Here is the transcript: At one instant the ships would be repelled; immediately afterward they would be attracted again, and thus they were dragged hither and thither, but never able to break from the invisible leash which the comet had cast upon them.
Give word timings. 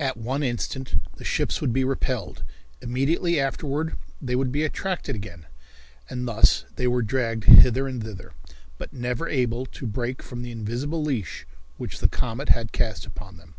At 0.00 0.16
one 0.16 0.42
instant 0.42 0.96
the 1.14 1.22
ships 1.22 1.60
would 1.60 1.72
be 1.72 1.84
repelled; 1.84 2.42
immediately 2.82 3.38
afterward 3.38 3.94
they 4.20 4.34
would 4.34 4.50
be 4.50 4.64
attracted 4.64 5.14
again, 5.14 5.46
and 6.08 6.26
thus 6.26 6.64
they 6.74 6.88
were 6.88 7.02
dragged 7.02 7.44
hither 7.44 7.86
and 7.86 8.02
thither, 8.02 8.32
but 8.78 8.92
never 8.92 9.28
able 9.28 9.66
to 9.66 9.86
break 9.86 10.22
from 10.24 10.42
the 10.42 10.50
invisible 10.50 11.04
leash 11.04 11.46
which 11.76 12.00
the 12.00 12.08
comet 12.08 12.48
had 12.48 12.72
cast 12.72 13.06
upon 13.06 13.36
them. 13.36 13.54